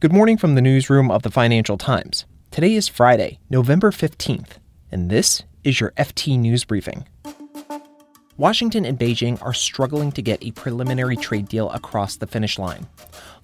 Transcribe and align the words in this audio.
Good 0.00 0.12
morning 0.12 0.36
from 0.36 0.54
the 0.54 0.62
newsroom 0.62 1.10
of 1.10 1.24
the 1.24 1.30
Financial 1.30 1.76
Times. 1.76 2.24
Today 2.52 2.74
is 2.74 2.86
Friday, 2.86 3.40
November 3.50 3.90
15th, 3.90 4.58
and 4.92 5.10
this 5.10 5.42
is 5.64 5.80
your 5.80 5.90
FT 5.96 6.38
News 6.38 6.64
Briefing. 6.64 7.04
Washington 8.36 8.84
and 8.84 8.96
Beijing 8.96 9.42
are 9.44 9.52
struggling 9.52 10.12
to 10.12 10.22
get 10.22 10.40
a 10.44 10.52
preliminary 10.52 11.16
trade 11.16 11.48
deal 11.48 11.68
across 11.70 12.14
the 12.14 12.28
finish 12.28 12.60
line. 12.60 12.86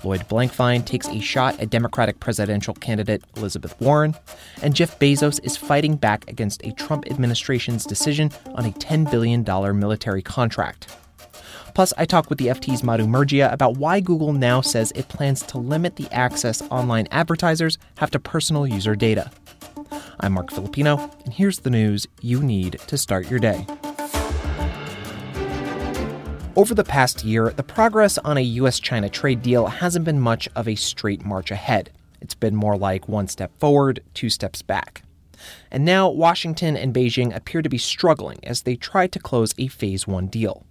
Lloyd 0.04 0.28
Blankfein 0.28 0.86
takes 0.86 1.08
a 1.08 1.18
shot 1.18 1.58
at 1.58 1.70
Democratic 1.70 2.20
presidential 2.20 2.74
candidate 2.74 3.24
Elizabeth 3.36 3.74
Warren, 3.80 4.14
and 4.62 4.76
Jeff 4.76 4.96
Bezos 5.00 5.40
is 5.42 5.56
fighting 5.56 5.96
back 5.96 6.24
against 6.30 6.64
a 6.64 6.70
Trump 6.74 7.10
administration's 7.10 7.84
decision 7.84 8.30
on 8.54 8.64
a 8.64 8.70
$10 8.70 9.10
billion 9.10 9.42
military 9.76 10.22
contract. 10.22 10.86
Plus, 11.74 11.92
I 11.98 12.04
talk 12.04 12.30
with 12.30 12.38
the 12.38 12.46
FT's 12.46 12.84
Madhu 12.84 13.04
Murgia 13.04 13.52
about 13.52 13.76
why 13.76 13.98
Google 13.98 14.32
now 14.32 14.60
says 14.60 14.92
it 14.94 15.08
plans 15.08 15.42
to 15.42 15.58
limit 15.58 15.96
the 15.96 16.08
access 16.12 16.62
online 16.70 17.08
advertisers 17.10 17.78
have 17.98 18.12
to 18.12 18.20
personal 18.20 18.64
user 18.64 18.94
data. 18.94 19.30
I'm 20.20 20.34
Marc 20.34 20.52
Filippino, 20.52 21.10
and 21.24 21.34
here's 21.34 21.58
the 21.58 21.70
news 21.70 22.06
you 22.20 22.40
need 22.40 22.78
to 22.86 22.96
start 22.96 23.28
your 23.28 23.40
day. 23.40 23.66
Over 26.54 26.76
the 26.76 26.84
past 26.84 27.24
year, 27.24 27.50
the 27.50 27.64
progress 27.64 28.18
on 28.18 28.38
a 28.38 28.42
US 28.42 28.78
China 28.78 29.08
trade 29.08 29.42
deal 29.42 29.66
hasn't 29.66 30.04
been 30.04 30.20
much 30.20 30.48
of 30.54 30.68
a 30.68 30.76
straight 30.76 31.24
march 31.24 31.50
ahead. 31.50 31.90
It's 32.20 32.36
been 32.36 32.54
more 32.54 32.76
like 32.76 33.08
one 33.08 33.26
step 33.26 33.50
forward, 33.58 34.00
two 34.14 34.30
steps 34.30 34.62
back. 34.62 35.02
And 35.72 35.84
now 35.84 36.08
Washington 36.08 36.76
and 36.76 36.94
Beijing 36.94 37.34
appear 37.34 37.62
to 37.62 37.68
be 37.68 37.78
struggling 37.78 38.38
as 38.44 38.62
they 38.62 38.76
try 38.76 39.08
to 39.08 39.18
close 39.18 39.52
a 39.58 39.66
Phase 39.66 40.06
1 40.06 40.28
deal. 40.28 40.64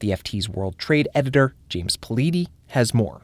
The 0.00 0.10
FT's 0.10 0.48
World 0.48 0.78
Trade 0.78 1.08
editor, 1.14 1.54
James 1.68 1.96
Politi, 1.96 2.46
has 2.68 2.92
more. 2.94 3.22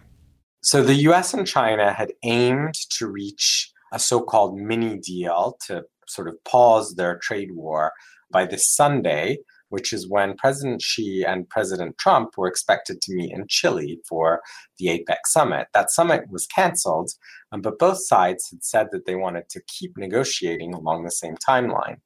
So 0.62 0.82
the 0.82 0.94
US 1.10 1.34
and 1.34 1.46
China 1.46 1.92
had 1.92 2.12
aimed 2.22 2.74
to 2.90 3.06
reach 3.08 3.72
a 3.92 3.98
so 3.98 4.20
called 4.20 4.56
mini 4.58 4.98
deal 4.98 5.56
to 5.66 5.84
sort 6.06 6.28
of 6.28 6.42
pause 6.44 6.94
their 6.94 7.18
trade 7.18 7.50
war 7.52 7.92
by 8.30 8.44
this 8.46 8.70
Sunday, 8.70 9.38
which 9.68 9.92
is 9.92 10.08
when 10.08 10.36
President 10.36 10.82
Xi 10.82 11.24
and 11.24 11.48
President 11.48 11.96
Trump 11.98 12.36
were 12.36 12.46
expected 12.46 13.00
to 13.02 13.14
meet 13.14 13.32
in 13.32 13.46
Chile 13.48 13.98
for 14.08 14.40
the 14.78 14.86
APEC 14.86 15.18
summit. 15.26 15.66
That 15.74 15.90
summit 15.90 16.30
was 16.30 16.46
canceled, 16.46 17.10
um, 17.52 17.60
but 17.60 17.78
both 17.78 18.04
sides 18.04 18.48
had 18.50 18.62
said 18.62 18.88
that 18.92 19.06
they 19.06 19.14
wanted 19.14 19.48
to 19.50 19.62
keep 19.66 19.96
negotiating 19.96 20.74
along 20.74 21.04
the 21.04 21.10
same 21.10 21.36
timeline. 21.36 21.96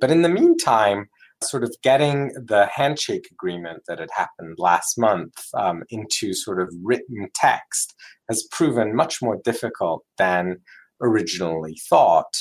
But 0.00 0.10
in 0.10 0.22
the 0.22 0.28
meantime, 0.28 1.08
sort 1.42 1.64
of 1.64 1.74
getting 1.82 2.28
the 2.34 2.68
handshake 2.74 3.28
agreement 3.30 3.82
that 3.86 3.98
had 3.98 4.10
happened 4.16 4.56
last 4.58 4.98
month 4.98 5.34
um, 5.54 5.82
into 5.90 6.32
sort 6.32 6.60
of 6.60 6.72
written 6.82 7.28
text 7.34 7.94
has 8.28 8.46
proven 8.50 8.94
much 8.94 9.20
more 9.22 9.38
difficult 9.44 10.04
than 10.18 10.58
originally 11.00 11.76
thought. 11.88 12.34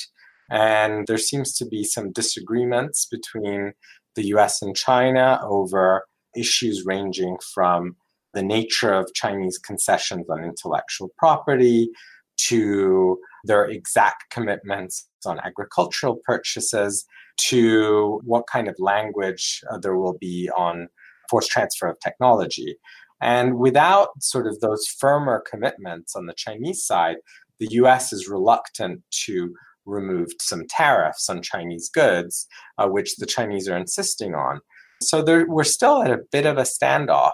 And 0.50 1.08
there 1.08 1.18
seems 1.18 1.56
to 1.58 1.66
be 1.66 1.84
some 1.84 2.12
disagreements 2.12 3.08
between 3.10 3.74
the 4.16 4.28
US 4.28 4.62
and 4.62 4.76
China 4.76 5.40
over 5.44 6.06
issues 6.36 6.86
ranging 6.86 7.38
from 7.54 7.96
the 8.34 8.44
nature 8.44 8.94
of 8.94 9.14
Chinese 9.14 9.58
concessions 9.58 10.30
on 10.30 10.44
intellectual 10.44 11.10
property 11.18 11.90
to 12.38 13.18
their 13.44 13.66
exact 13.66 14.30
commitments 14.32 15.08
on 15.26 15.40
agricultural 15.40 16.20
purchases 16.26 17.06
to 17.38 18.22
what 18.24 18.48
kind 18.48 18.68
of 18.68 18.76
language 18.80 19.62
uh, 19.70 19.78
there 19.78 19.98
will 19.98 20.18
be 20.20 20.50
on 20.56 20.88
forced 21.30 21.50
transfer 21.50 21.88
of 21.88 22.00
technology. 22.00 22.78
And 23.22 23.58
without 23.58 24.10
sort 24.22 24.48
of 24.48 24.60
those 24.60 24.86
firmer 24.88 25.44
commitments 25.50 26.16
on 26.16 26.26
the 26.26 26.34
Chinese 26.34 26.86
side, 26.86 27.18
the 27.60 27.68
US 27.72 28.12
is 28.14 28.28
reluctant 28.28 29.02
to 29.26 29.54
remove 29.86 30.30
some 30.42 30.66
tariffs 30.68 31.30
on 31.30 31.42
Chinese 31.42 31.90
goods, 31.90 32.48
uh, 32.78 32.88
which 32.88 33.16
the 33.16 33.26
Chinese 33.26 33.70
are 33.70 33.78
insisting 33.78 34.34
on. 34.34 34.60
So 35.02 35.24
we're 35.48 35.64
still 35.64 36.02
at 36.02 36.12
a 36.12 36.24
bit 36.32 36.46
of 36.46 36.58
a 36.58 36.64
standoff. 36.64 37.34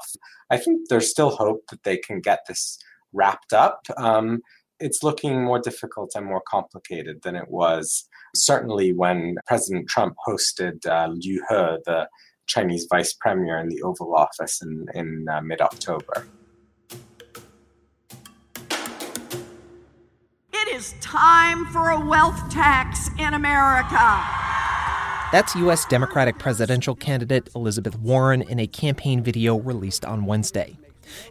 I 0.49 0.57
think 0.57 0.89
there's 0.89 1.09
still 1.09 1.29
hope 1.29 1.61
that 1.69 1.83
they 1.83 1.97
can 1.97 2.19
get 2.19 2.39
this 2.47 2.77
wrapped 3.13 3.53
up. 3.53 3.81
Um, 3.97 4.41
it's 4.81 5.03
looking 5.03 5.43
more 5.43 5.59
difficult 5.59 6.11
and 6.15 6.25
more 6.25 6.41
complicated 6.47 7.21
than 7.21 7.35
it 7.35 7.49
was 7.49 8.07
certainly 8.35 8.91
when 8.91 9.35
President 9.47 9.87
Trump 9.87 10.15
hosted 10.27 10.85
uh, 10.85 11.07
Liu 11.07 11.43
He, 11.49 11.77
the 11.85 12.07
Chinese 12.47 12.87
vice 12.89 13.13
premier, 13.13 13.57
in 13.59 13.69
the 13.69 13.81
Oval 13.83 14.15
Office 14.15 14.61
in, 14.61 14.85
in 14.93 15.27
uh, 15.31 15.41
mid 15.41 15.61
October. 15.61 16.27
It 20.53 20.67
is 20.75 20.93
time 21.01 21.65
for 21.67 21.89
a 21.89 22.05
wealth 22.05 22.49
tax 22.51 23.09
in 23.19 23.33
America. 23.33 24.25
That's 25.31 25.55
U.S. 25.55 25.85
Democratic 25.85 26.39
presidential 26.39 26.93
candidate 26.93 27.49
Elizabeth 27.55 27.97
Warren 27.99 28.41
in 28.41 28.59
a 28.59 28.67
campaign 28.67 29.23
video 29.23 29.57
released 29.57 30.03
on 30.03 30.25
Wednesday. 30.25 30.77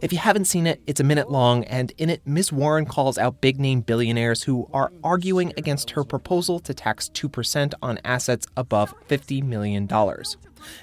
If 0.01 0.11
you 0.11 0.19
haven't 0.19 0.45
seen 0.45 0.67
it, 0.67 0.81
it's 0.87 0.99
a 0.99 1.03
minute 1.03 1.29
long, 1.29 1.63
and 1.65 1.91
in 1.97 2.09
it, 2.09 2.21
Ms. 2.25 2.51
Warren 2.51 2.85
calls 2.85 3.17
out 3.17 3.41
big 3.41 3.59
name 3.59 3.81
billionaires 3.81 4.43
who 4.43 4.69
are 4.73 4.91
arguing 5.03 5.53
against 5.57 5.91
her 5.91 6.03
proposal 6.03 6.59
to 6.61 6.73
tax 6.73 7.09
2% 7.13 7.73
on 7.81 7.99
assets 8.03 8.47
above 8.57 8.93
$50 9.07 9.43
million 9.43 9.87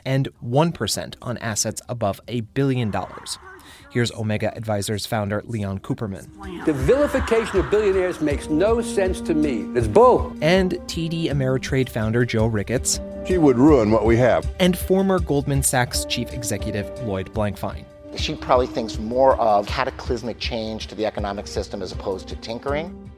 and 0.04 0.28
1% 0.44 1.14
on 1.22 1.38
assets 1.38 1.82
above 1.88 2.20
a 2.28 2.40
billion 2.40 2.90
dollars. 2.90 3.38
Here's 3.90 4.12
Omega 4.12 4.54
Advisors 4.54 5.06
founder 5.06 5.42
Leon 5.46 5.78
Cooperman. 5.80 6.64
The 6.66 6.72
vilification 6.72 7.58
of 7.58 7.70
billionaires 7.70 8.20
makes 8.20 8.48
no 8.48 8.82
sense 8.82 9.20
to 9.22 9.34
me. 9.34 9.66
It's 9.78 9.88
bull. 9.88 10.34
And 10.42 10.72
TD 10.72 11.30
Ameritrade 11.30 11.88
founder 11.88 12.24
Joe 12.24 12.46
Ricketts. 12.46 13.00
She 13.26 13.38
would 13.38 13.58
ruin 13.58 13.90
what 13.90 14.04
we 14.04 14.16
have. 14.18 14.50
And 14.60 14.76
former 14.76 15.18
Goldman 15.18 15.62
Sachs 15.62 16.04
chief 16.04 16.32
executive 16.32 16.86
Lloyd 17.02 17.32
Blankfein. 17.32 17.84
She 18.18 18.34
probably 18.34 18.66
thinks 18.66 18.98
more 18.98 19.36
of 19.36 19.66
cataclysmic 19.66 20.38
change 20.38 20.88
to 20.88 20.94
the 20.94 21.06
economic 21.06 21.46
system 21.46 21.80
as 21.82 21.92
opposed 21.92 22.28
to 22.28 22.36
tinkering. 22.36 23.10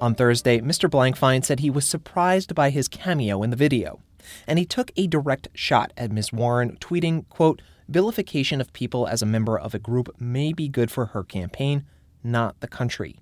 On 0.00 0.14
Thursday, 0.14 0.60
Mr. 0.60 0.88
Blankfein 0.88 1.44
said 1.44 1.60
he 1.60 1.70
was 1.70 1.86
surprised 1.86 2.54
by 2.54 2.70
his 2.70 2.88
cameo 2.88 3.42
in 3.42 3.50
the 3.50 3.56
video, 3.56 4.00
and 4.46 4.58
he 4.58 4.64
took 4.64 4.92
a 4.96 5.08
direct 5.08 5.48
shot 5.54 5.92
at 5.96 6.12
Ms. 6.12 6.32
Warren, 6.32 6.78
tweeting, 6.80 7.28
quote, 7.28 7.62
vilification 7.88 8.60
of 8.60 8.72
people 8.72 9.06
as 9.06 9.22
a 9.22 9.26
member 9.26 9.58
of 9.58 9.74
a 9.74 9.78
group 9.78 10.08
may 10.20 10.52
be 10.52 10.68
good 10.68 10.90
for 10.90 11.06
her 11.06 11.24
campaign, 11.24 11.84
not 12.22 12.58
the 12.60 12.68
country. 12.68 13.18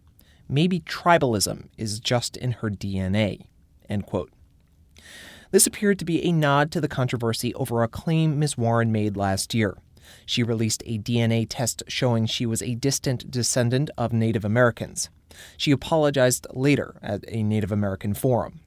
Maybe 0.49 0.81
tribalism 0.81 1.69
is 1.79 1.99
just 1.99 2.37
in 2.37 2.53
her 2.53 2.71
DNA, 2.71 3.47
end 3.89 4.07
quote. 4.07 4.31
This 5.51 5.67
appeared 5.67 5.99
to 5.99 6.05
be 6.05 6.23
a 6.25 6.33
nod 6.33 6.71
to 6.73 6.81
the 6.81 6.89
controversy 6.89 7.55
over 7.55 7.83
a 7.83 7.89
claim 7.89 8.39
Ms. 8.39 8.59
Warren 8.59 8.93
made 8.93 9.17
last 9.17 9.55
year 9.55 9.77
she 10.27 10.43
released 10.43 10.83
a 10.87 10.99
DNA 10.99 11.47
test 11.49 11.83
showing 11.89 12.27
she 12.27 12.47
was 12.47 12.63
a 12.63 12.75
distant 12.75 13.31
descendant 13.31 13.91
of 13.97 14.13
Native 14.13 14.45
Americans. 14.45 15.11
She 15.57 15.71
apologized 15.71 16.47
later 16.53 16.97
at 17.03 17.25
a 17.29 17.43
Native 17.43 17.73
American 17.73 18.15
forum. 18.15 18.61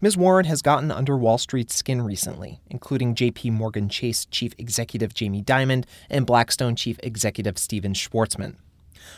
Ms. 0.00 0.16
Warren 0.16 0.46
has 0.46 0.62
gotten 0.62 0.90
under 0.90 1.16
Wall 1.16 1.38
Street's 1.38 1.74
skin 1.74 2.02
recently, 2.02 2.60
including 2.68 3.14
JP 3.14 3.52
Morgan 3.52 3.88
Chase 3.88 4.26
chief 4.26 4.52
executive 4.58 5.14
Jamie 5.14 5.42
Dimon 5.42 5.84
and 6.08 6.26
Blackstone 6.26 6.74
chief 6.74 6.98
executive 7.02 7.58
Stephen 7.58 7.92
Schwarzman. 7.92 8.56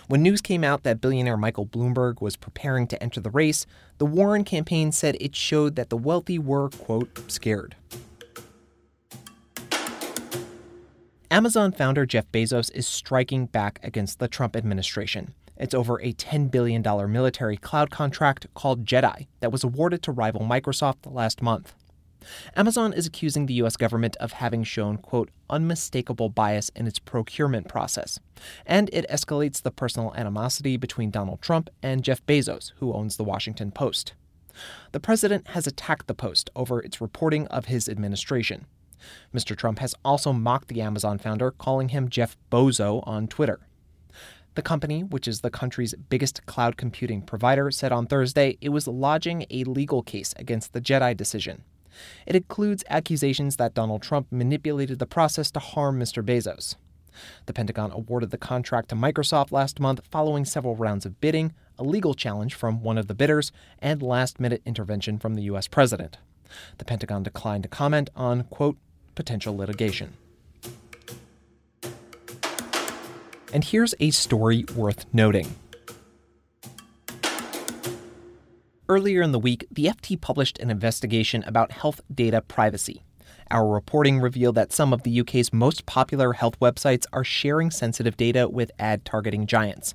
When 0.08 0.22
news 0.22 0.40
came 0.40 0.64
out 0.64 0.82
that 0.82 1.00
billionaire 1.00 1.36
Michael 1.36 1.66
Bloomberg 1.66 2.20
was 2.20 2.36
preparing 2.36 2.86
to 2.88 3.02
enter 3.02 3.20
the 3.20 3.30
race, 3.30 3.66
the 3.98 4.06
Warren 4.06 4.44
campaign 4.44 4.92
said 4.92 5.16
it 5.20 5.34
showed 5.34 5.76
that 5.76 5.90
the 5.90 5.96
wealthy 5.96 6.38
were, 6.38 6.68
quote, 6.68 7.30
scared. 7.30 7.76
Amazon 11.32 11.72
founder 11.72 12.04
Jeff 12.04 12.30
Bezos 12.30 12.70
is 12.74 12.86
striking 12.86 13.46
back 13.46 13.80
against 13.82 14.18
the 14.18 14.28
Trump 14.28 14.54
administration. 14.54 15.32
It's 15.56 15.72
over 15.72 15.98
a 16.02 16.12
$10 16.12 16.50
billion 16.50 16.82
military 17.10 17.56
cloud 17.56 17.90
contract 17.90 18.48
called 18.52 18.84
JEDI 18.84 19.28
that 19.40 19.50
was 19.50 19.64
awarded 19.64 20.02
to 20.02 20.12
rival 20.12 20.42
Microsoft 20.42 21.10
last 21.10 21.40
month. 21.40 21.72
Amazon 22.54 22.92
is 22.92 23.06
accusing 23.06 23.46
the 23.46 23.54
U.S. 23.54 23.78
government 23.78 24.14
of 24.16 24.32
having 24.32 24.62
shown, 24.62 24.98
quote, 24.98 25.30
unmistakable 25.48 26.28
bias 26.28 26.68
in 26.76 26.86
its 26.86 26.98
procurement 26.98 27.66
process. 27.66 28.20
And 28.66 28.90
it 28.92 29.06
escalates 29.08 29.62
the 29.62 29.70
personal 29.70 30.12
animosity 30.14 30.76
between 30.76 31.10
Donald 31.10 31.40
Trump 31.40 31.70
and 31.82 32.04
Jeff 32.04 32.22
Bezos, 32.26 32.72
who 32.76 32.92
owns 32.92 33.16
the 33.16 33.24
Washington 33.24 33.70
Post. 33.70 34.12
The 34.92 35.00
president 35.00 35.48
has 35.48 35.66
attacked 35.66 36.08
the 36.08 36.14
Post 36.14 36.50
over 36.54 36.80
its 36.80 37.00
reporting 37.00 37.46
of 37.46 37.64
his 37.64 37.88
administration. 37.88 38.66
Mr. 39.34 39.56
Trump 39.56 39.78
has 39.78 39.94
also 40.04 40.32
mocked 40.32 40.68
the 40.68 40.80
Amazon 40.80 41.18
founder, 41.18 41.50
calling 41.50 41.90
him 41.90 42.08
Jeff 42.08 42.36
Bozo 42.50 43.02
on 43.06 43.28
Twitter. 43.28 43.60
The 44.54 44.62
company, 44.62 45.02
which 45.02 45.26
is 45.26 45.40
the 45.40 45.50
country's 45.50 45.94
biggest 45.94 46.44
cloud 46.44 46.76
computing 46.76 47.22
provider, 47.22 47.70
said 47.70 47.90
on 47.90 48.06
Thursday 48.06 48.58
it 48.60 48.68
was 48.68 48.86
lodging 48.86 49.46
a 49.50 49.64
legal 49.64 50.02
case 50.02 50.34
against 50.36 50.72
the 50.72 50.80
JEDI 50.80 51.16
decision. 51.16 51.64
It 52.26 52.36
includes 52.36 52.84
accusations 52.90 53.56
that 53.56 53.74
Donald 53.74 54.02
Trump 54.02 54.26
manipulated 54.30 54.98
the 54.98 55.06
process 55.06 55.50
to 55.52 55.58
harm 55.58 55.98
Mr. 55.98 56.22
Bezos. 56.22 56.76
The 57.46 57.52
Pentagon 57.52 57.90
awarded 57.92 58.30
the 58.30 58.38
contract 58.38 58.88
to 58.90 58.94
Microsoft 58.94 59.52
last 59.52 59.80
month 59.80 60.00
following 60.10 60.44
several 60.44 60.76
rounds 60.76 61.04
of 61.06 61.20
bidding, 61.20 61.52
a 61.78 61.82
legal 61.82 62.14
challenge 62.14 62.54
from 62.54 62.82
one 62.82 62.98
of 62.98 63.06
the 63.06 63.14
bidders, 63.14 63.52
and 63.78 64.02
last 64.02 64.40
minute 64.40 64.62
intervention 64.64 65.18
from 65.18 65.34
the 65.34 65.42
U.S. 65.44 65.68
president. 65.68 66.18
The 66.78 66.84
Pentagon 66.84 67.22
declined 67.22 67.62
to 67.62 67.68
comment 67.68 68.10
on, 68.14 68.44
quote, 68.44 68.78
potential 69.14 69.56
litigation. 69.56 70.14
And 73.52 73.64
here's 73.64 73.94
a 74.00 74.10
story 74.10 74.64
worth 74.74 75.04
noting. 75.12 75.54
Earlier 78.88 79.22
in 79.22 79.32
the 79.32 79.38
week, 79.38 79.66
the 79.70 79.84
FT 79.86 80.20
published 80.20 80.58
an 80.58 80.70
investigation 80.70 81.42
about 81.44 81.72
health 81.72 82.00
data 82.12 82.42
privacy. 82.42 83.02
Our 83.50 83.68
reporting 83.68 84.20
revealed 84.20 84.54
that 84.54 84.72
some 84.72 84.92
of 84.92 85.02
the 85.02 85.20
UK's 85.20 85.52
most 85.52 85.84
popular 85.84 86.32
health 86.32 86.58
websites 86.60 87.04
are 87.12 87.24
sharing 87.24 87.70
sensitive 87.70 88.16
data 88.16 88.48
with 88.48 88.70
ad 88.78 89.04
targeting 89.04 89.46
giants. 89.46 89.94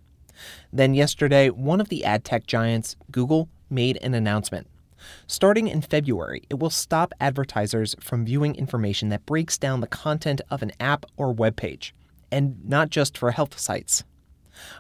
Then 0.72 0.94
yesterday, 0.94 1.50
one 1.50 1.82
of 1.82 1.90
the 1.90 2.06
ad 2.06 2.24
tech 2.24 2.46
giants, 2.46 2.96
Google, 3.12 3.50
made 3.70 3.98
an 3.98 4.14
announcement. 4.14 4.68
Starting 5.28 5.68
in 5.68 5.82
February, 5.82 6.44
it 6.50 6.60
will 6.60 6.70
stop 6.70 7.14
advertisers 7.20 7.96
from 8.00 8.26
viewing 8.26 8.56
information 8.56 9.10
that 9.10 9.26
breaks 9.26 9.58
down 9.58 9.82
the 9.82 9.88
content 9.88 10.42
of 10.50 10.62
an 10.62 10.72
app 10.80 11.06
or 11.18 11.32
web 11.32 11.56
page, 11.56 11.94
and 12.32 12.58
not 12.64 12.90
just 12.90 13.18
for 13.18 13.32
health 13.32 13.60
sites. 13.60 14.04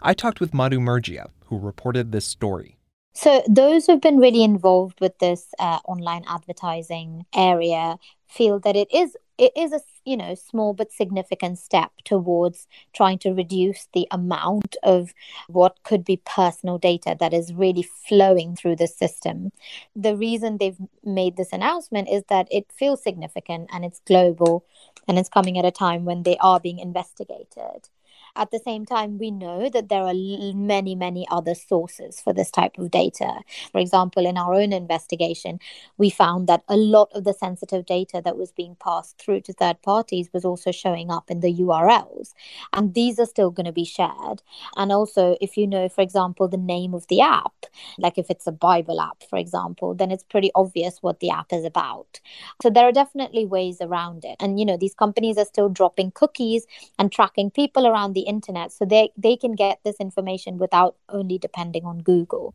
I 0.01 0.13
talked 0.13 0.39
with 0.39 0.53
Madhu 0.53 0.79
Murgia, 0.79 1.29
who 1.45 1.57
reported 1.57 2.11
this 2.11 2.25
story. 2.25 2.77
So, 3.13 3.43
those 3.49 3.87
who've 3.87 4.01
been 4.01 4.19
really 4.19 4.43
involved 4.43 5.01
with 5.01 5.17
this 5.17 5.47
uh, 5.57 5.79
online 5.85 6.23
advertising 6.27 7.25
area 7.33 7.97
feel 8.27 8.59
that 8.59 8.75
it 8.75 8.93
is 8.93 9.17
it 9.37 9.51
is 9.55 9.71
a 9.73 9.79
you 10.07 10.15
know 10.15 10.33
small 10.33 10.73
but 10.73 10.91
significant 10.91 11.59
step 11.59 11.91
towards 12.05 12.67
trying 12.93 13.19
to 13.19 13.33
reduce 13.33 13.87
the 13.93 14.07
amount 14.11 14.77
of 14.83 15.13
what 15.49 15.77
could 15.83 16.05
be 16.05 16.21
personal 16.25 16.77
data 16.77 17.15
that 17.19 17.33
is 17.33 17.53
really 17.53 17.83
flowing 18.07 18.55
through 18.55 18.75
the 18.75 18.87
system. 18.87 19.51
The 19.95 20.15
reason 20.15 20.57
they've 20.57 20.77
made 21.03 21.35
this 21.35 21.51
announcement 21.51 22.09
is 22.09 22.23
that 22.29 22.47
it 22.49 22.71
feels 22.71 23.03
significant 23.03 23.69
and 23.73 23.83
it's 23.83 24.01
global 24.07 24.65
and 25.07 25.19
it's 25.19 25.29
coming 25.29 25.57
at 25.57 25.65
a 25.65 25.71
time 25.71 26.05
when 26.05 26.23
they 26.23 26.37
are 26.37 26.59
being 26.59 26.79
investigated 26.79 27.89
at 28.37 28.51
the 28.51 28.59
same 28.59 28.85
time, 28.85 29.17
we 29.17 29.31
know 29.31 29.69
that 29.69 29.89
there 29.89 30.03
are 30.03 30.13
many, 30.13 30.95
many 30.95 31.27
other 31.29 31.55
sources 31.55 32.21
for 32.21 32.33
this 32.33 32.51
type 32.51 32.77
of 32.77 32.91
data. 32.91 33.41
For 33.71 33.79
example, 33.79 34.25
in 34.25 34.37
our 34.37 34.53
own 34.53 34.71
investigation, 34.71 35.59
we 35.97 36.09
found 36.09 36.47
that 36.47 36.63
a 36.69 36.77
lot 36.77 37.09
of 37.13 37.23
the 37.23 37.33
sensitive 37.33 37.85
data 37.85 38.21
that 38.23 38.37
was 38.37 38.51
being 38.51 38.75
passed 38.75 39.17
through 39.17 39.41
to 39.41 39.53
third 39.53 39.81
parties 39.81 40.29
was 40.33 40.45
also 40.45 40.71
showing 40.71 41.09
up 41.11 41.29
in 41.29 41.39
the 41.39 41.53
URLs. 41.53 42.33
And 42.73 42.93
these 42.93 43.19
are 43.19 43.25
still 43.25 43.51
going 43.51 43.65
to 43.65 43.71
be 43.71 43.85
shared. 43.85 44.43
And 44.75 44.91
also, 44.91 45.35
if 45.41 45.57
you 45.57 45.67
know, 45.67 45.89
for 45.89 46.01
example, 46.01 46.47
the 46.47 46.57
name 46.57 46.93
of 46.93 47.07
the 47.07 47.21
app, 47.21 47.65
like 47.97 48.17
if 48.17 48.29
it's 48.29 48.47
a 48.47 48.51
Bible 48.51 49.01
app, 49.01 49.23
for 49.29 49.37
example, 49.37 49.93
then 49.95 50.11
it's 50.11 50.23
pretty 50.23 50.51
obvious 50.55 50.99
what 51.01 51.19
the 51.19 51.31
app 51.31 51.51
is 51.51 51.65
about. 51.65 52.19
So 52.61 52.69
there 52.69 52.87
are 52.87 52.91
definitely 52.91 53.45
ways 53.45 53.77
around 53.81 54.25
it. 54.25 54.35
And, 54.39 54.59
you 54.59 54.65
know, 54.65 54.77
these 54.77 54.93
companies 54.93 55.37
are 55.37 55.45
still 55.45 55.69
dropping 55.69 56.11
cookies 56.11 56.65
and 56.99 57.11
tracking 57.11 57.51
people 57.51 57.87
around 57.87 58.13
the 58.13 58.26
internet 58.27 58.71
so 58.71 58.85
they, 58.85 59.09
they 59.17 59.35
can 59.35 59.53
get 59.53 59.79
this 59.83 59.95
information 59.99 60.57
without 60.57 60.95
only 61.09 61.37
depending 61.37 61.85
on 61.85 61.99
Google. 61.99 62.53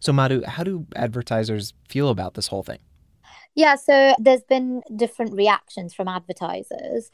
So, 0.00 0.12
Madhu, 0.12 0.42
how 0.46 0.64
do 0.64 0.86
advertisers 0.96 1.72
feel 1.88 2.08
about 2.08 2.34
this 2.34 2.48
whole 2.48 2.62
thing? 2.62 2.80
Yeah, 3.56 3.76
so 3.76 4.16
there's 4.18 4.42
been 4.42 4.82
different 4.96 5.32
reactions 5.32 5.94
from 5.94 6.08
advertisers. 6.08 7.10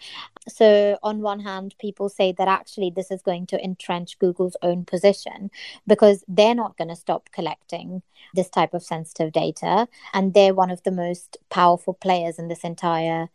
So, 0.49 0.99
on 1.03 1.21
one 1.21 1.41
hand, 1.41 1.75
people 1.79 2.09
say 2.09 2.33
that 2.33 2.49
actually 2.49 2.91
this 2.95 3.11
is 3.11 3.21
going 3.21 3.47
to 3.49 3.63
entrench 3.63 4.19
Google's 4.19 4.57
own 4.63 4.87
position 4.87 5.51
because 5.87 6.25
they're 6.27 6.55
not 6.55 6.79
going 6.79 6.89
to 6.89 6.97
stop 6.97 7.29
collecting 7.31 8.03
this 8.35 8.49
type 8.49 8.73
of 8.73 8.83
sensitive 8.83 9.33
data. 9.33 9.87
And 10.15 10.33
they're 10.33 10.55
one 10.55 10.71
of 10.71 10.83
the 10.83 10.91
most 10.91 11.37
powerful 11.51 11.93
players 11.93 12.39
in 12.39 12.49
this 12.49 12.65
entire 12.65 13.29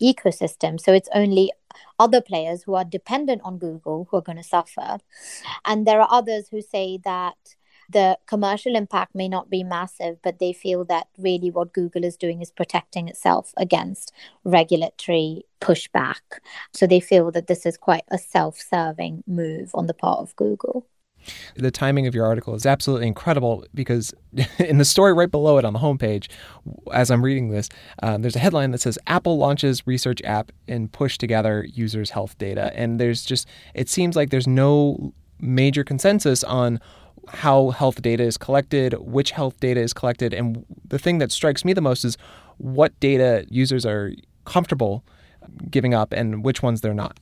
ecosystem. 0.00 0.80
So 0.80 0.92
it's 0.92 1.08
only 1.14 1.52
other 1.98 2.20
players 2.20 2.62
who 2.62 2.74
are 2.74 2.84
dependent 2.84 3.42
on 3.44 3.58
Google 3.58 4.08
who 4.10 4.16
are 4.16 4.22
going 4.22 4.38
to 4.38 4.44
suffer. 4.44 4.98
And 5.64 5.86
there 5.86 6.00
are 6.00 6.08
others 6.10 6.48
who 6.48 6.60
say 6.60 6.98
that 7.04 7.36
the 7.90 8.18
commercial 8.26 8.76
impact 8.76 9.14
may 9.14 9.28
not 9.28 9.48
be 9.48 9.64
massive, 9.64 10.18
but 10.22 10.38
they 10.38 10.52
feel 10.52 10.84
that 10.86 11.08
really 11.16 11.50
what 11.50 11.72
Google 11.72 12.04
is 12.04 12.16
doing 12.16 12.42
is 12.42 12.50
protecting 12.50 13.08
itself 13.08 13.54
against 13.56 14.12
regulatory 14.44 15.44
pushback. 15.60 16.20
So 16.72 16.86
they 16.86 17.00
feel 17.00 17.30
that 17.30 17.46
this 17.46 17.64
is 17.64 17.78
quite 17.78 18.04
a 18.08 18.18
self 18.18 18.60
serving 18.60 19.24
move 19.26 19.70
on 19.74 19.86
the 19.86 19.94
part 19.94 20.20
of 20.20 20.36
Google. 20.36 20.86
The 21.56 21.70
timing 21.70 22.06
of 22.06 22.14
your 22.14 22.26
article 22.26 22.54
is 22.54 22.66
absolutely 22.66 23.06
incredible 23.06 23.64
because 23.74 24.12
in 24.58 24.78
the 24.78 24.84
story 24.84 25.12
right 25.12 25.30
below 25.30 25.58
it 25.58 25.64
on 25.64 25.72
the 25.72 25.78
homepage, 25.78 26.28
as 26.92 27.10
I'm 27.10 27.24
reading 27.24 27.50
this, 27.50 27.68
uh, 28.02 28.18
there's 28.18 28.36
a 28.36 28.40
headline 28.40 28.70
that 28.72 28.80
says 28.80 28.98
Apple 29.06 29.38
launches 29.38 29.86
research 29.86 30.22
app 30.22 30.52
and 30.66 30.90
push 30.92 31.18
together 31.18 31.66
users' 31.72 32.10
health 32.10 32.36
data. 32.38 32.72
And 32.74 33.00
there's 33.00 33.24
just, 33.24 33.48
it 33.74 33.88
seems 33.88 34.16
like 34.16 34.30
there's 34.30 34.46
no 34.46 35.12
major 35.40 35.84
consensus 35.84 36.42
on 36.44 36.80
how 37.28 37.70
health 37.70 38.00
data 38.02 38.22
is 38.22 38.36
collected, 38.36 38.94
which 38.94 39.32
health 39.32 39.60
data 39.60 39.80
is 39.80 39.92
collected. 39.92 40.32
And 40.32 40.64
the 40.86 40.98
thing 40.98 41.18
that 41.18 41.30
strikes 41.30 41.64
me 41.64 41.72
the 41.72 41.80
most 41.80 42.04
is 42.04 42.16
what 42.56 42.98
data 43.00 43.46
users 43.50 43.84
are 43.84 44.12
comfortable 44.44 45.04
giving 45.70 45.94
up 45.94 46.12
and 46.12 46.44
which 46.44 46.62
ones 46.62 46.80
they're 46.80 46.94
not. 46.94 47.18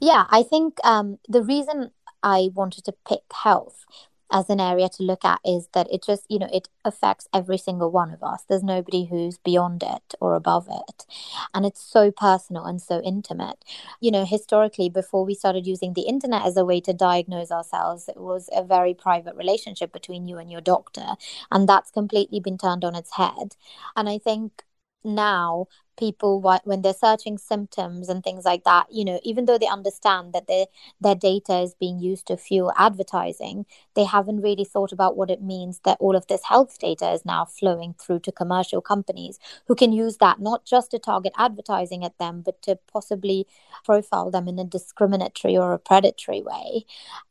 Yeah, 0.00 0.24
I 0.30 0.42
think 0.42 0.78
um, 0.84 1.18
the 1.28 1.42
reason 1.42 1.90
I 2.24 2.50
wanted 2.54 2.84
to 2.86 2.94
pick 3.08 3.22
health 3.32 3.86
as 4.32 4.50
an 4.50 4.60
area 4.60 4.88
to 4.88 5.02
look 5.04 5.24
at 5.24 5.40
is 5.44 5.68
that 5.74 5.86
it 5.92 6.02
just 6.02 6.26
you 6.30 6.38
know 6.40 6.48
it 6.52 6.68
affects 6.84 7.28
every 7.34 7.58
single 7.58 7.90
one 7.90 8.10
of 8.12 8.22
us. 8.22 8.42
There's 8.48 8.64
nobody 8.64 9.04
who's 9.06 9.38
beyond 9.38 9.82
it 9.84 10.14
or 10.20 10.34
above 10.34 10.68
it. 10.70 11.06
And 11.54 11.66
it's 11.66 11.82
so 11.82 12.10
personal 12.10 12.64
and 12.64 12.80
so 12.82 13.00
intimate. 13.02 13.64
You 14.00 14.10
know 14.10 14.24
historically 14.24 14.88
before 14.88 15.24
we 15.24 15.34
started 15.34 15.66
using 15.66 15.92
the 15.94 16.02
internet 16.02 16.46
as 16.46 16.56
a 16.56 16.64
way 16.64 16.80
to 16.82 16.92
diagnose 16.94 17.50
ourselves 17.52 18.08
it 18.08 18.16
was 18.18 18.48
a 18.52 18.64
very 18.64 18.94
private 18.94 19.36
relationship 19.36 19.92
between 19.92 20.26
you 20.28 20.38
and 20.38 20.50
your 20.50 20.62
doctor. 20.62 21.16
And 21.50 21.68
that's 21.68 21.90
completely 21.90 22.40
been 22.40 22.58
turned 22.58 22.84
on 22.84 22.94
its 22.96 23.14
head. 23.16 23.56
And 23.96 24.08
i 24.08 24.18
think 24.18 24.64
now 25.04 25.66
people 25.96 26.40
when 26.64 26.82
they're 26.82 26.92
searching 26.92 27.38
symptoms 27.38 28.08
and 28.08 28.22
things 28.22 28.44
like 28.44 28.64
that 28.64 28.86
you 28.90 29.04
know 29.04 29.20
even 29.22 29.44
though 29.44 29.58
they 29.58 29.66
understand 29.66 30.32
that 30.32 30.46
their 30.46 30.66
their 31.00 31.14
data 31.14 31.58
is 31.60 31.74
being 31.74 31.98
used 31.98 32.26
to 32.26 32.36
fuel 32.36 32.72
advertising 32.76 33.66
they 33.94 34.04
haven't 34.04 34.40
really 34.40 34.64
thought 34.64 34.92
about 34.92 35.16
what 35.16 35.30
it 35.30 35.42
means 35.42 35.80
that 35.84 35.96
all 36.00 36.16
of 36.16 36.26
this 36.26 36.44
health 36.44 36.78
data 36.78 37.10
is 37.12 37.24
now 37.24 37.44
flowing 37.44 37.94
through 37.94 38.18
to 38.18 38.32
commercial 38.32 38.80
companies 38.80 39.38
who 39.66 39.74
can 39.74 39.92
use 39.92 40.16
that 40.18 40.40
not 40.40 40.64
just 40.64 40.90
to 40.90 40.98
target 40.98 41.32
advertising 41.38 42.04
at 42.04 42.18
them 42.18 42.42
but 42.44 42.60
to 42.62 42.78
possibly 42.92 43.46
profile 43.84 44.30
them 44.30 44.48
in 44.48 44.58
a 44.58 44.64
discriminatory 44.64 45.56
or 45.56 45.72
a 45.72 45.78
predatory 45.78 46.42
way 46.42 46.84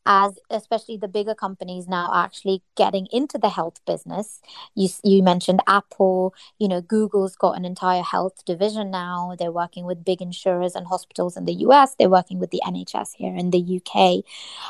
as 0.06 0.38
especially 0.50 0.98
the 0.98 1.08
bigger 1.08 1.36
companies 1.36 1.88
now 1.88 2.12
actually 2.14 2.62
getting 2.76 3.08
into 3.12 3.38
the 3.38 3.50
health 3.50 3.80
business. 3.86 4.42
You 4.76 4.90
you 5.04 5.24
mentioned 5.24 5.62
apple 5.68 6.34
you 6.60 6.68
know 6.68 6.82
google's 6.82 7.36
got 7.36 7.58
an 7.58 7.66
entire 7.66 8.02
health 8.04 8.44
division 8.56 8.92
now. 8.92 9.36
They're 9.38 9.60
working 9.64 9.86
with 9.86 10.06
big 10.12 10.22
insurers 10.22 10.76
and 10.76 10.86
hospitals 10.88 11.38
in 11.38 11.46
the 11.46 11.58
US. 11.68 11.96
They're 11.96 12.18
working 12.20 12.40
with 12.40 12.52
the 12.52 12.62
NHS 12.66 13.10
here 13.22 13.36
in 13.36 13.52
the 13.52 13.64
UK. 13.78 14.24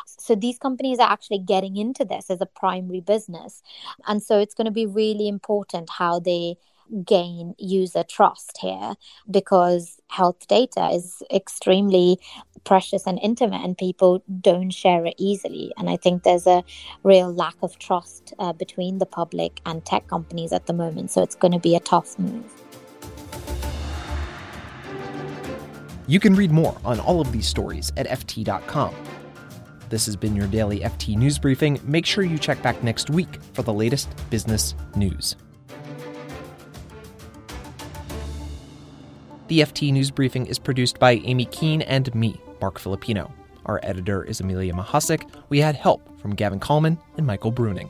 So 0.05 0.35
these 0.35 0.57
companies 0.57 0.99
are 0.99 1.11
actually 1.15 1.39
getting 1.39 1.75
into 1.77 2.03
this 2.05 2.29
as 2.29 2.41
a 2.41 2.45
primary 2.45 3.01
business. 3.01 3.61
And 4.07 4.21
so 4.21 4.39
it's 4.39 4.55
going 4.57 4.71
to 4.71 4.71
be 4.71 4.85
really 4.85 5.27
important 5.27 5.89
how 6.01 6.19
they 6.19 6.57
gain 7.05 7.55
user 7.57 8.03
trust 8.03 8.57
here 8.59 8.95
because 9.29 9.99
health 10.09 10.47
data 10.47 10.89
is 10.91 11.23
extremely 11.33 12.19
precious 12.63 13.07
and 13.07 13.19
intimate 13.21 13.63
and 13.63 13.77
people 13.77 14.23
don't 14.41 14.71
share 14.71 15.05
it 15.05 15.15
easily 15.17 15.73
and 15.77 15.89
i 15.89 15.97
think 15.97 16.23
there's 16.23 16.47
a 16.47 16.63
real 17.03 17.33
lack 17.33 17.55
of 17.61 17.77
trust 17.79 18.33
uh, 18.39 18.53
between 18.53 18.99
the 18.99 19.05
public 19.05 19.59
and 19.65 19.85
tech 19.85 20.07
companies 20.07 20.53
at 20.53 20.65
the 20.65 20.73
moment 20.73 21.09
so 21.11 21.21
it's 21.21 21.35
going 21.35 21.51
to 21.51 21.59
be 21.59 21.75
a 21.75 21.79
tough 21.79 22.17
move 22.19 22.62
You 26.05 26.19
can 26.19 26.35
read 26.35 26.51
more 26.51 26.75
on 26.83 26.99
all 26.99 27.21
of 27.21 27.31
these 27.31 27.47
stories 27.47 27.91
at 27.95 28.07
FT.com. 28.07 28.93
This 29.89 30.05
has 30.05 30.15
been 30.15 30.35
your 30.35 30.47
daily 30.47 30.79
FT 30.79 31.15
News 31.15 31.39
Briefing. 31.39 31.79
Make 31.83 32.05
sure 32.05 32.23
you 32.23 32.37
check 32.37 32.61
back 32.61 32.83
next 32.83 33.09
week 33.09 33.39
for 33.53 33.61
the 33.61 33.73
latest 33.73 34.09
business 34.29 34.75
news. 34.95 35.35
The 39.47 39.59
FT 39.59 39.93
News 39.93 40.11
Briefing 40.11 40.47
is 40.47 40.59
produced 40.59 40.99
by 40.99 41.13
Amy 41.23 41.45
Keene 41.45 41.83
and 41.83 42.13
me, 42.15 42.41
Marc 42.59 42.79
Filippino. 42.79 43.31
Our 43.65 43.79
editor 43.83 44.23
is 44.23 44.41
Amelia 44.41 44.73
Mahasik. 44.73 45.29
We 45.49 45.59
had 45.59 45.75
help 45.75 46.19
from 46.19 46.35
Gavin 46.35 46.59
Kallmann 46.59 46.97
and 47.17 47.25
Michael 47.25 47.51
Bruning. 47.51 47.89